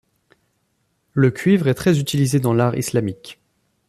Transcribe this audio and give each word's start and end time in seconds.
Le 1.13 1.29
cuivre 1.29 1.67
est 1.67 1.75
très 1.75 1.99
utilisé 1.99 2.39
dans 2.39 2.55
l'art 2.55 2.75
islamique. 2.75 3.39